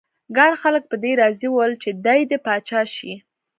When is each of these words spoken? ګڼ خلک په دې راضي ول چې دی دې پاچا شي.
ګڼ 0.37 0.51
خلک 0.61 0.83
په 0.91 0.95
دې 1.03 1.11
راضي 1.21 1.47
ول 1.51 1.71
چې 1.83 1.89
دی 2.05 2.19
دې 2.29 2.37
پاچا 2.45 2.81
شي. 2.95 3.13